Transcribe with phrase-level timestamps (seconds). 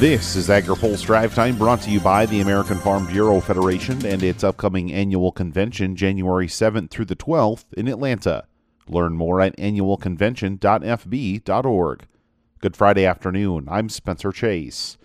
[0.00, 4.22] This is AgriPulse Drive Time brought to you by the American Farm Bureau Federation and
[4.22, 8.44] its upcoming annual convention January 7th through the 12th in Atlanta.
[8.88, 12.06] Learn more at annualconvention.fb.org.
[12.60, 13.68] Good Friday afternoon.
[13.70, 14.96] I'm Spencer Chase.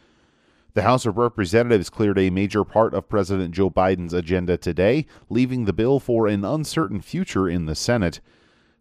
[0.76, 5.66] The House of Representatives cleared a major part of President Joe Biden's agenda today, leaving
[5.66, 8.22] the bill for an uncertain future in the Senate.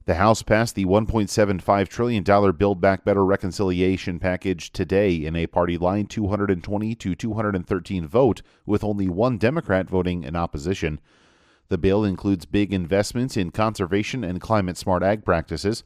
[0.06, 5.78] The House passed the $1.75 trillion Build Back Better reconciliation package today in a party
[5.78, 11.00] line 220 to 213 vote, with only one Democrat voting in opposition.
[11.70, 15.82] The bill includes big investments in conservation and climate smart ag practices.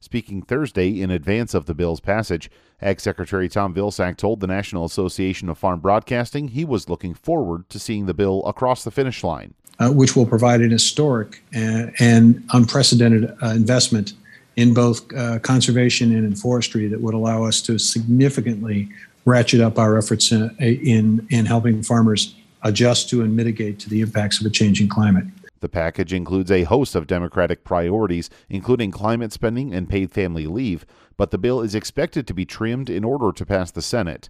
[0.00, 4.86] Speaking Thursday in advance of the bill's passage, Ag Secretary Tom Vilsack told the National
[4.86, 9.22] Association of Farm Broadcasting he was looking forward to seeing the bill across the finish
[9.22, 9.52] line.
[9.80, 14.12] Uh, which will provide an historic and, and unprecedented uh, investment
[14.56, 18.88] in both uh, conservation and in forestry that would allow us to significantly
[19.24, 24.00] ratchet up our efforts in, in, in helping farmers adjust to and mitigate to the
[24.00, 25.24] impacts of a changing climate.
[25.60, 30.86] The package includes a host of Democratic priorities, including climate spending and paid family leave,
[31.16, 34.28] but the bill is expected to be trimmed in order to pass the Senate.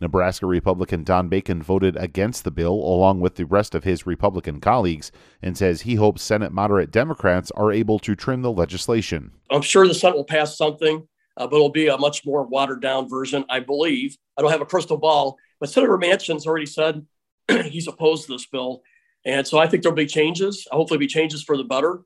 [0.00, 4.60] Nebraska Republican Don Bacon voted against the bill along with the rest of his Republican
[4.60, 5.10] colleagues
[5.42, 9.32] and says he hopes Senate moderate Democrats are able to trim the legislation.
[9.50, 12.82] I'm sure the Senate will pass something, uh, but it'll be a much more watered
[12.82, 14.16] down version, I believe.
[14.36, 17.06] I don't have a crystal ball, but Senator Manchin's already said
[17.64, 18.82] he's opposed to this bill.
[19.24, 22.00] And so I think there'll be changes, hopefully, be changes for the better.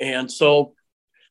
[0.00, 0.74] And so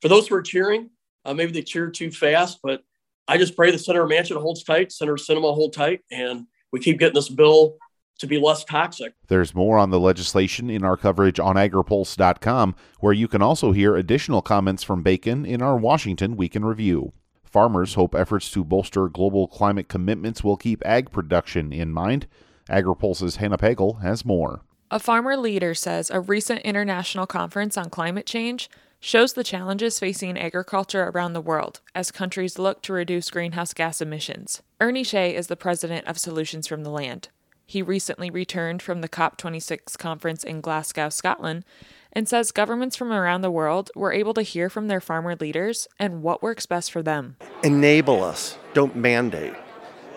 [0.02, 0.90] for those who are cheering,
[1.26, 2.84] uh, maybe they cheered too fast, but
[3.28, 6.98] I just pray the Senator Manchin holds tight, Senator Sinema hold tight, and we keep
[6.98, 7.78] getting this bill
[8.20, 9.14] to be less toxic.
[9.28, 13.96] There's more on the legislation in our coverage on agripulse.com, where you can also hear
[13.96, 17.12] additional comments from Bacon in our Washington Week in Review.
[17.44, 22.28] Farmers hope efforts to bolster global climate commitments will keep ag production in mind.
[22.70, 24.62] AgriPulse's Hannah Pagel has more.
[24.90, 28.70] A farmer leader says a recent international conference on climate change
[29.00, 34.02] shows the challenges facing agriculture around the world as countries look to reduce greenhouse gas
[34.02, 34.62] emissions.
[34.82, 37.30] Ernie Shea is the president of Solutions from the Land.
[37.66, 41.66] He recently returned from the COP26 conference in Glasgow, Scotland,
[42.14, 45.88] and says governments from around the world were able to hear from their farmer leaders
[46.00, 47.36] and what works best for them.
[47.64, 49.54] Enable us, don't mandate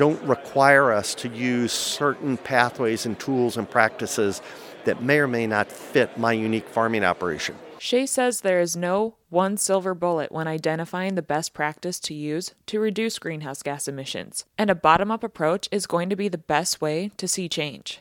[0.01, 4.41] don't require us to use certain pathways and tools and practices
[4.87, 7.55] that may or may not fit my unique farming operation.
[7.83, 12.55] Shea says there is no one silver bullet when identifying the best practice to use
[12.67, 16.37] to reduce greenhouse gas emissions, and a bottom up approach is going to be the
[16.37, 18.01] best way to see change.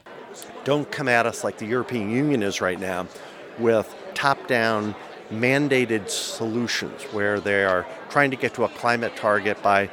[0.65, 3.07] Don't come at us like the European Union is right now
[3.57, 4.95] with top down
[5.31, 9.89] mandated solutions where they are trying to get to a climate target by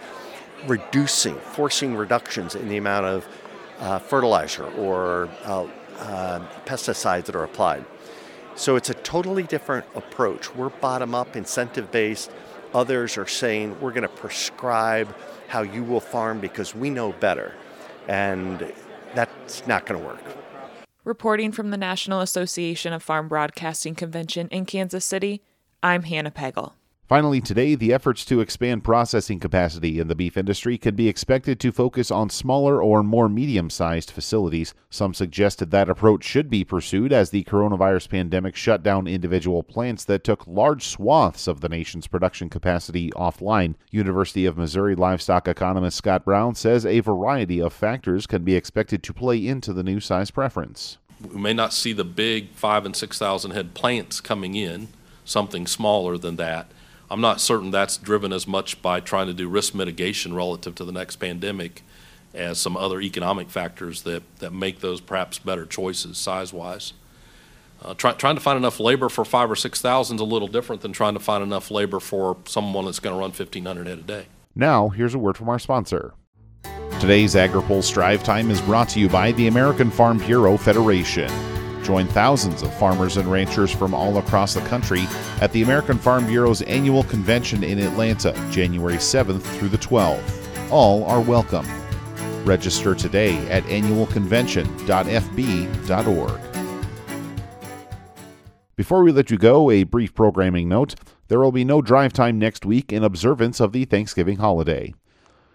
[0.67, 3.29] reducing, forcing reductions in the amount of
[3.79, 5.65] uh, fertilizer or uh,
[5.99, 7.85] uh, pesticides that are applied.
[8.57, 10.55] So it's a totally different approach.
[10.55, 12.31] We're bottom up, incentive based.
[12.75, 15.15] Others are saying we're going to prescribe
[15.47, 17.55] how you will farm because we know better.
[18.09, 18.73] And
[19.15, 20.23] that's not going to work.
[21.05, 25.43] Reporting from the National Association of Farm Broadcasting Convention in Kansas City,
[25.83, 26.73] I'm Hannah Pagel.
[27.07, 31.61] Finally, today, the efforts to expand processing capacity in the beef industry can be expected
[31.61, 34.75] to focus on smaller or more medium sized facilities.
[34.91, 40.05] Some suggested that approach should be pursued as the coronavirus pandemic shut down individual plants
[40.07, 43.77] that took large swaths of the nation's production capacity offline.
[43.93, 49.05] University of Missouri livestock economist Scott Brown says a variety of factors can be expected
[49.05, 50.99] to play into the new size preference.
[51.33, 54.89] We may not see the big five and 6,000 head plants coming in,
[55.25, 56.67] something smaller than that
[57.11, 60.85] I'm not certain that's driven as much by trying to do risk mitigation relative to
[60.85, 61.83] the next pandemic
[62.35, 66.93] as some other economic factors that, that make those perhaps better choices size wise.
[67.83, 70.49] Uh, try, trying to find enough labor for five or six thousand is a little
[70.49, 73.99] different than trying to find enough labor for someone that's going to run 1,500 head
[73.99, 74.27] a day.
[74.55, 76.15] Now, here's a word from our sponsor.
[76.99, 81.31] Today's AgriPulse Drive Time is brought to you by the American Farm Bureau Federation.
[81.87, 85.05] Join thousands of farmers and ranchers from all across the country
[85.41, 90.73] at the American Farm Bureau's annual convention in Atlanta, January 7th through the 12th.
[90.73, 91.65] All are welcome.
[92.45, 96.41] Register today at annualconvention.fb.org.
[98.75, 100.97] Before we let you go, a brief programming note.
[101.29, 104.93] There will be no drive time next week in observance of the Thanksgiving holiday.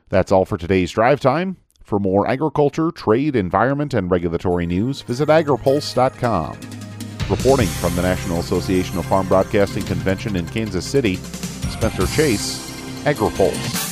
[0.07, 1.57] That's all for today's drive time.
[1.83, 6.57] For more agriculture, trade, environment, and regulatory news, visit agripulse.com.
[7.29, 12.59] Reporting from the National Association of Farm Broadcasting Convention in Kansas City, Spencer Chase,
[13.03, 13.90] AgriPulse.